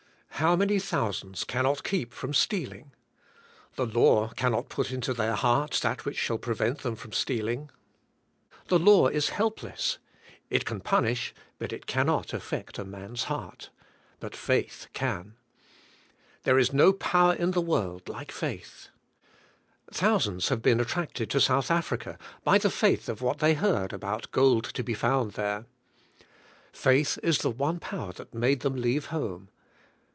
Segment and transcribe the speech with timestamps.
[0.35, 2.93] How many thousands cannot keep from stealing*.
[3.75, 7.69] The law cannot put into their hearts that which shall pre vent them from stealing".
[8.67, 9.99] The law is helpless.
[10.49, 10.65] It THK HOLY SPIRIT IN GALATIANS.
[10.65, 13.69] Ill can punish but it cannot affect a man's heart.
[14.19, 15.35] But faith can.
[16.41, 18.89] There is no power in the world like faith.
[19.91, 24.31] Thousands have been attracted to South Africa bj the faith of what they heard about
[24.31, 25.65] gold to be found there.
[26.73, 29.49] Faith is the one power that made them leave home.